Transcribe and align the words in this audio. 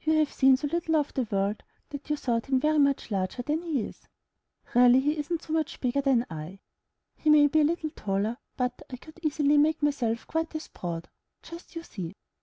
You 0.00 0.14
have 0.14 0.32
seen 0.32 0.56
so 0.56 0.66
little 0.68 0.96
of 0.96 1.12
the 1.12 1.28
world, 1.30 1.62
that 1.90 2.08
you 2.08 2.16
thought 2.16 2.46
him 2.46 2.58
very 2.58 2.78
much 2.78 3.10
larger 3.10 3.42
than 3.42 3.60
he 3.60 3.82
is. 3.82 4.08
Really 4.74 5.00
he 5.00 5.18
isn't 5.18 5.42
so 5.42 5.52
much 5.52 5.82
bigger 5.82 6.00
than 6.00 6.24
L 6.30 6.56
He 7.18 7.28
may 7.28 7.46
be 7.46 7.60
a 7.60 7.64
little 7.64 7.90
bit 7.90 7.96
taller, 7.96 8.38
but 8.56 8.80
I 8.88 8.96
could 8.96 9.20
easily 9.22 9.58
make 9.58 9.82
myself 9.82 10.26
quite 10.26 10.54
as 10.56 10.68
broad. 10.68 11.10
Just 11.42 11.76
you 11.76 11.82
see!" 11.82 12.16